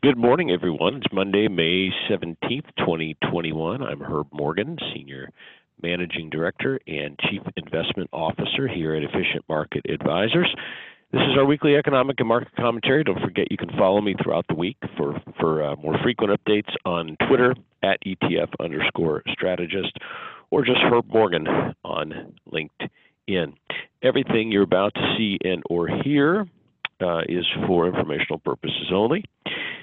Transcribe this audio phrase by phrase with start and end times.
[0.00, 0.98] Good morning, everyone.
[0.98, 3.82] It's Monday, May 17th, 2021.
[3.82, 5.32] I'm Herb Morgan, Senior
[5.82, 10.54] Managing Director and Chief Investment Officer here at Efficient Market Advisors.
[11.10, 13.02] This is our weekly economic and market commentary.
[13.02, 16.72] Don't forget you can follow me throughout the week for, for uh, more frequent updates
[16.84, 19.96] on Twitter at ETF underscore strategist
[20.52, 21.48] or just Herb Morgan
[21.82, 23.52] on LinkedIn.
[24.04, 26.46] Everything you're about to see and or hear
[27.00, 29.24] uh, is for informational purposes only.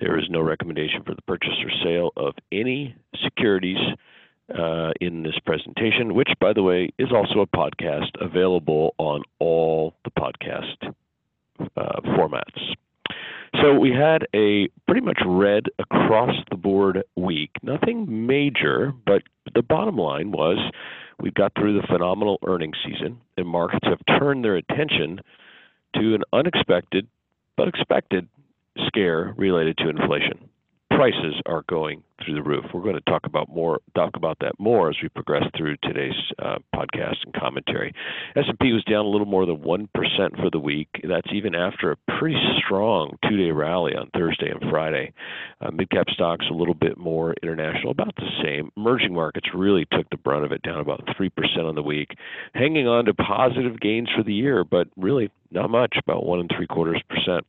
[0.00, 2.94] There is no recommendation for the purchase or sale of any
[3.24, 3.78] securities
[4.56, 9.94] uh, in this presentation, which, by the way, is also a podcast available on all
[10.04, 10.94] the podcast
[11.60, 12.74] uh, formats.
[13.62, 17.50] So we had a pretty much red across the board week.
[17.62, 19.22] Nothing major, but
[19.54, 20.58] the bottom line was
[21.20, 25.20] we got through the phenomenal earnings season, and markets have turned their attention
[26.00, 27.06] to an unexpected
[27.56, 28.28] but expected
[28.86, 30.48] scare related to inflation.
[30.96, 32.64] Prices are going through the roof.
[32.72, 36.14] We're going to talk about more talk about that more as we progress through today's
[36.38, 37.92] uh, podcast and commentary.
[38.34, 40.88] S&P was down a little more than one percent for the week.
[41.06, 45.12] That's even after a pretty strong two-day rally on Thursday and Friday.
[45.60, 48.70] Uh, mid-cap stocks a little bit more, international about the same.
[48.78, 52.16] Emerging markets really took the brunt of it, down about three percent on the week,
[52.54, 56.50] hanging on to positive gains for the year, but really not much, about one and
[56.56, 57.46] three quarters percent.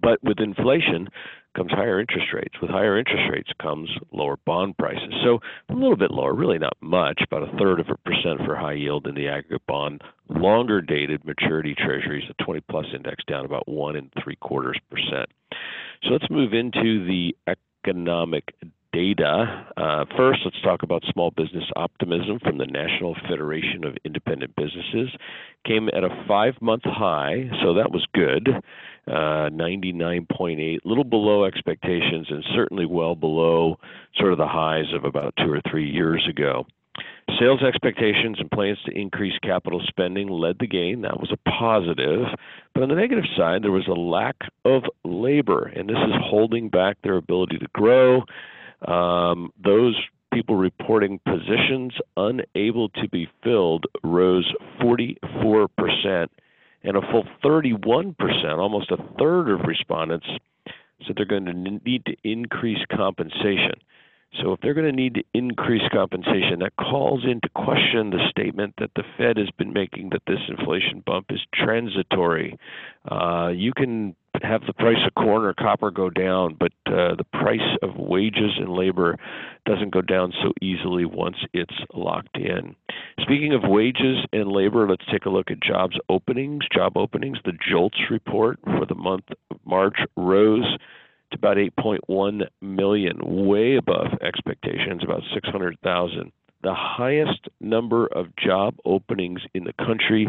[0.00, 1.08] But with inflation
[1.56, 2.54] comes higher interest rates.
[2.60, 5.12] With higher interest rates comes lower bond prices.
[5.24, 8.56] So a little bit lower, really not much, about a third of a percent for
[8.56, 10.02] high yield in the aggregate bond.
[10.28, 15.28] Longer dated maturity treasuries, a 20 plus index down about one and three quarters percent.
[16.02, 17.36] So let's move into the
[17.84, 18.54] economic
[18.92, 19.66] data.
[19.76, 25.10] Uh, first, let's talk about small business optimism from the National Federation of Independent Businesses.
[25.66, 28.48] Came at a five month high, so that was good.
[29.08, 33.76] Uh, 99.8, a little below expectations, and certainly well below
[34.16, 36.64] sort of the highs of about two or three years ago.
[37.38, 41.02] Sales expectations and plans to increase capital spending led the gain.
[41.02, 42.26] That was a positive.
[42.74, 46.68] But on the negative side, there was a lack of labor, and this is holding
[46.68, 48.22] back their ability to grow.
[48.86, 49.96] Um, those
[50.32, 56.26] people reporting positions unable to be filled rose 44%,
[56.84, 58.14] and a full 31%,
[58.58, 60.26] almost a third of respondents,
[61.06, 63.74] said they're going to need to increase compensation.
[64.40, 68.74] So, if they're going to need to increase compensation, that calls into question the statement
[68.78, 72.58] that the Fed has been making that this inflation bump is transitory.
[73.10, 77.26] Uh, you can have the price of corn or copper go down, but uh, the
[77.32, 79.16] price of wages and labor
[79.66, 82.74] doesn't go down so easily once it's locked in.
[83.20, 86.64] Speaking of wages and labor, let's take a look at jobs openings.
[86.72, 90.78] Job openings, the JOLTS report for the month of March rose
[91.32, 96.32] to about 8.1 million, way above expectations, about 600,000.
[96.62, 100.28] The highest number of job openings in the country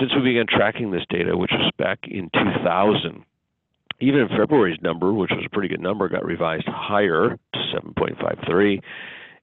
[0.00, 3.24] since we began tracking this data, which was back in 2000,
[4.00, 8.80] even in February's number, which was a pretty good number, got revised higher to 7.53.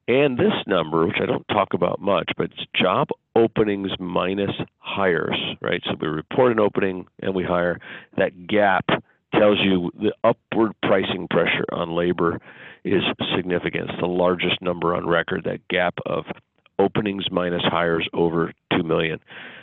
[0.08, 5.38] And this number, which I don't talk about much, but it's job openings minus hires,
[5.60, 5.80] right?
[5.84, 7.78] So we report an opening and we hire.
[8.16, 8.84] That gap
[9.38, 12.40] tells you the upward pricing pressure on labor
[12.84, 13.02] is
[13.36, 13.90] significant.
[13.90, 16.24] It's the largest number on record, that gap of
[16.78, 19.20] openings minus hires over 2 million.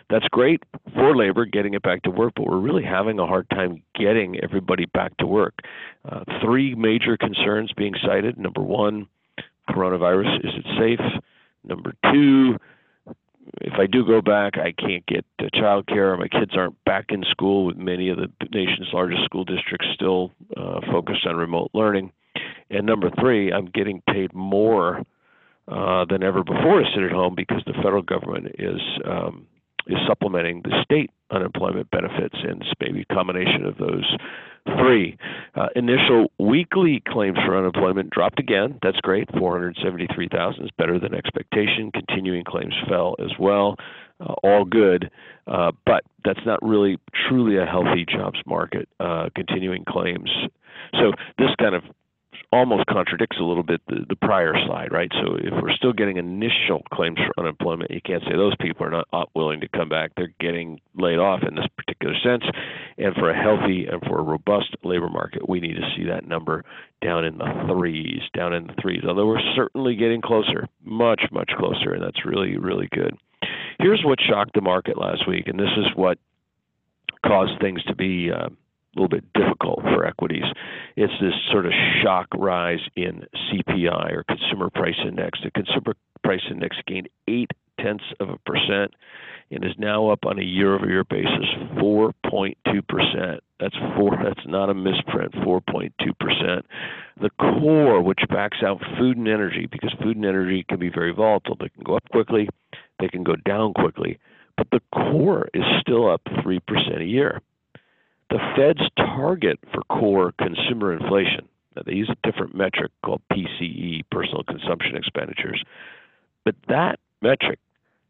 [0.10, 0.64] That's great
[0.96, 4.40] for labor getting it back to work, but we're really having a hard time getting
[4.42, 5.60] everybody back to work.
[6.10, 8.38] Uh, three major concerns being cited.
[8.38, 9.08] Number one,
[9.70, 11.22] coronavirus, is it safe?
[11.64, 12.58] Number two,
[13.62, 16.16] if I do go back, I can't get child care.
[16.18, 20.32] My kids aren't back in school with many of the nation's largest school districts still
[20.56, 22.12] uh, focused on remote learning.
[22.70, 25.04] And number three, I'm getting paid more
[25.68, 29.48] uh, than ever before to sit at home because the federal government is um,
[29.88, 34.06] is supplementing the state unemployment benefits, and maybe a combination of those
[34.78, 35.18] three.
[35.56, 38.80] Uh, initial weekly claims for unemployment dropped again.
[38.82, 39.30] That's great.
[39.38, 41.92] 473,000 is better than expectation.
[41.92, 43.76] Continuing claims fell as well.
[44.20, 45.10] Uh, all good,
[45.48, 47.00] uh, but that's not really
[47.30, 48.90] truly a healthy jobs market.
[49.00, 50.30] Uh, continuing claims.
[51.00, 51.84] So this kind of
[52.52, 55.12] almost contradicts a little bit the, the prior slide, right?
[55.22, 59.04] So if we're still getting initial claims for unemployment, you can't say those people are
[59.12, 60.12] not willing to come back.
[60.18, 62.44] They're getting laid off in this particular sense.
[63.00, 66.28] And for a healthy and for a robust labor market, we need to see that
[66.28, 66.66] number
[67.02, 69.04] down in the threes, down in the threes.
[69.08, 73.16] Although we're certainly getting closer, much, much closer, and that's really, really good.
[73.80, 76.18] Here's what shocked the market last week, and this is what
[77.26, 78.32] caused things to be.
[78.32, 78.50] Uh,
[78.96, 80.46] a little bit difficult for equities
[80.96, 81.72] It's this sort of
[82.04, 85.40] shock rise in CPI or Consumer Price Index.
[85.44, 87.52] The Consumer Price Index gained eight
[87.84, 88.94] tenths of a percent
[89.52, 91.46] and is now up on a year-over-year basis
[91.78, 93.40] 4.2%.
[93.60, 94.18] That's four.
[94.24, 95.34] That's not a misprint.
[95.34, 96.62] 4.2%.
[97.20, 101.12] The core, which backs out food and energy, because food and energy can be very
[101.12, 101.58] volatile.
[101.60, 102.48] They can go up quickly,
[103.00, 104.20] they can go down quickly,
[104.56, 107.42] but the core is still up three percent a year.
[108.30, 111.50] The Fed's target for core consumer inflation.
[111.76, 115.64] Now they use a different metric called PCE, personal consumption expenditures,
[116.46, 117.60] but that metric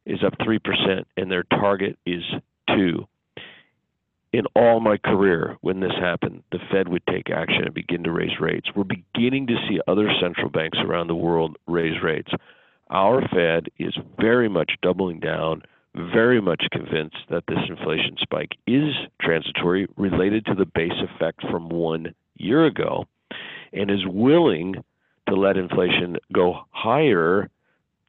[0.10, 2.24] is up 3%, and their target is
[2.76, 3.08] 2
[4.32, 8.12] in all my career, when this happened, the Fed would take action and begin to
[8.12, 8.70] raise rates.
[8.76, 12.32] We're beginning to see other central banks around the world raise rates.
[12.90, 15.64] Our Fed is very much doubling down,
[15.96, 21.70] very much convinced that this inflation spike is transitory, related to the base effect from
[21.70, 23.06] one year ago,
[23.74, 24.76] and is willing
[25.28, 27.50] to let inflation go higher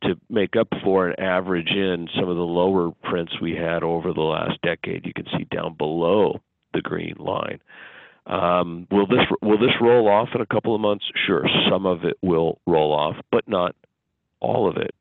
[0.02, 4.12] to make up for and average in some of the lower prints we had over
[4.12, 5.06] the last decade.
[5.06, 6.41] You can see down below
[6.73, 7.61] the green line.
[8.26, 11.05] Um, will this will this roll off in a couple of months?
[11.26, 13.75] Sure, some of it will roll off, but not
[14.41, 14.94] all of it.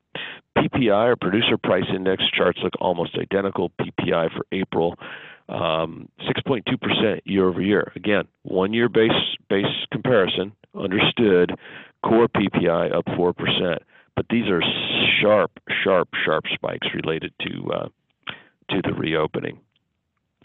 [0.58, 3.70] PPI or Producer Price Index charts look almost identical.
[3.80, 4.96] PPI for April,
[5.48, 7.92] um, 6.2% year over year.
[7.94, 9.10] Again, one year base
[9.48, 11.54] base comparison, understood.
[12.02, 13.78] Core PPI up 4%
[14.20, 14.62] but these are
[15.18, 15.50] sharp,
[15.82, 17.88] sharp, sharp spikes related to uh,
[18.68, 19.58] to the reopening.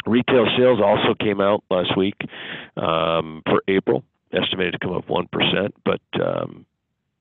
[0.05, 2.15] Retail sales also came out last week
[2.77, 6.65] um, for April, estimated to come up one percent, but um,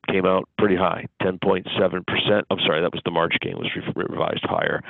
[0.08, 1.64] came out pretty high, 10.7
[2.06, 2.46] percent.
[2.48, 4.80] I'm sorry, that was the March gain was revised higher.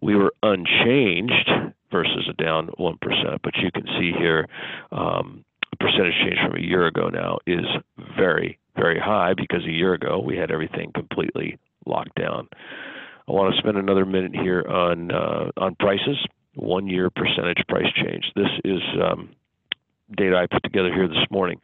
[0.00, 1.50] We were unchanged
[1.92, 4.48] versus a down one percent, but you can see here
[4.90, 5.44] um,
[5.78, 7.66] percentage change from a year ago now is
[8.16, 12.48] very, very high because a year ago we had everything completely locked down.
[13.28, 16.18] I want to spend another minute here on uh, on prices.
[16.54, 18.32] One year percentage price change.
[18.34, 19.30] This is um,
[20.16, 21.60] data I put together here this morning.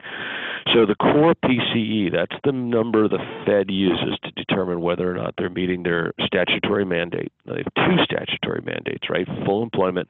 [0.73, 5.33] So the core PCE, that's the number the Fed uses to determine whether or not
[5.37, 7.31] they're meeting their statutory mandate.
[7.45, 9.27] Now, they have two statutory mandates, right?
[9.45, 10.09] Full employment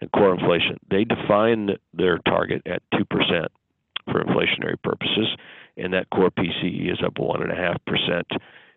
[0.00, 0.78] and core inflation.
[0.90, 3.46] They define their target at 2%
[4.10, 5.28] for inflationary purposes,
[5.76, 8.22] and that core PCE is up 1.5%.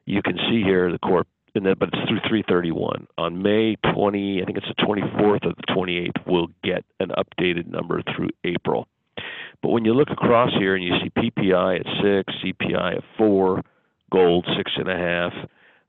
[0.05, 1.25] You can see here the core
[1.55, 3.07] and but it's through 331.
[3.17, 7.67] On May 20, I think it's the 24th or the 28th, we'll get an updated
[7.67, 8.87] number through April.
[9.61, 13.61] But when you look across here and you see PPI at six, CPI at four,
[14.11, 15.33] gold six and a half,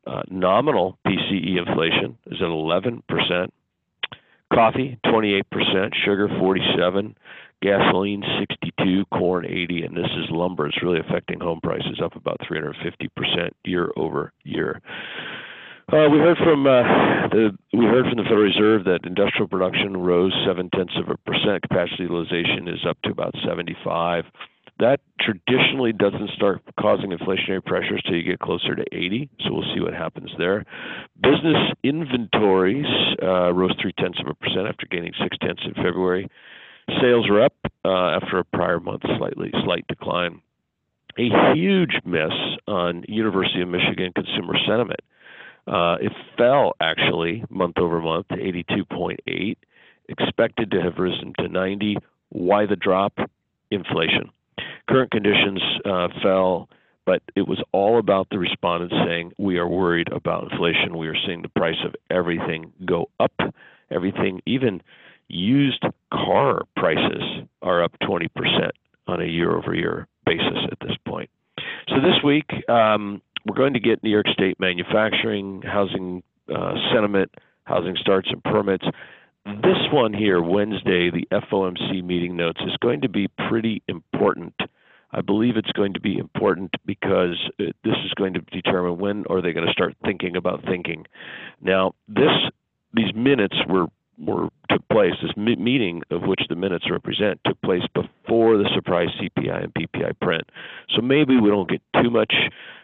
[0.06, 3.52] uh, nominal PCE inflation is at 11 percent,
[4.52, 7.16] coffee 28 percent, sugar 47,
[7.62, 10.66] gasoline 62, corn 80, and this is lumber.
[10.66, 14.80] It's really affecting home prices up about 350 percent year over year.
[15.92, 16.82] Uh, we heard from uh,
[17.30, 21.16] the we heard from the Federal Reserve that industrial production rose seven tenths of a
[21.18, 21.62] percent.
[21.62, 24.24] Capacity utilization is up to about 75.
[24.80, 29.30] That traditionally doesn't start causing inflationary pressures till you get closer to 80.
[29.40, 30.66] So we'll see what happens there.
[31.22, 32.84] Business inventories
[33.22, 36.28] uh, rose three tenths of a percent after gaining six tenths in February.
[37.00, 37.54] Sales are up
[37.84, 40.40] uh, after a prior month slightly slight decline.
[41.18, 42.32] A huge miss
[42.68, 45.00] on University of Michigan consumer sentiment.
[45.66, 49.56] Uh, it fell actually month over month to 82.8,
[50.08, 51.96] expected to have risen to 90.
[52.28, 53.18] Why the drop?
[53.70, 54.30] Inflation.
[54.88, 56.68] Current conditions uh, fell,
[57.04, 60.96] but it was all about the respondents saying, We are worried about inflation.
[60.96, 63.32] We are seeing the price of everything go up.
[63.90, 64.82] Everything, even
[65.28, 67.22] used car prices,
[67.62, 68.28] are up 20%
[69.06, 71.30] on a year over year basis at this point.
[71.88, 76.22] So this week, um, we're going to get New York State manufacturing, housing
[76.54, 77.32] uh, sentiment,
[77.64, 78.84] housing starts and permits.
[79.44, 84.54] This one here, Wednesday, the FOMC meeting notes, is going to be pretty important.
[85.12, 89.24] I believe it's going to be important because it, this is going to determine when
[89.30, 91.06] are they going to start thinking about thinking.
[91.60, 92.32] Now, this
[92.92, 93.86] these minutes were
[94.18, 95.12] were took place.
[95.22, 100.18] This meeting of which the minutes represent took place before the surprise CPI and PPI
[100.20, 100.44] print.
[100.94, 102.32] So maybe we don't get too much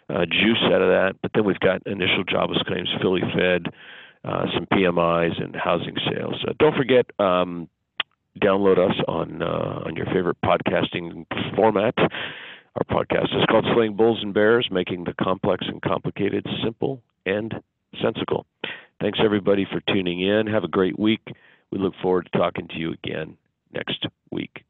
[0.08, 1.14] uh, juice out of that.
[1.22, 3.66] But then we've got initial jobless claims, Philly Fed,
[4.24, 6.44] uh, some PMIs, and housing sales.
[6.46, 7.68] Uh, don't forget, um,
[8.40, 11.94] download us on uh, on your favorite podcasting format.
[11.98, 17.54] Our podcast is called Slaying Bulls and Bears, making the complex and complicated simple and
[18.00, 18.46] sensical.
[19.02, 20.46] Thanks everybody for tuning in.
[20.46, 21.26] Have a great week.
[21.72, 23.36] We look forward to talking to you again
[23.72, 24.62] next week.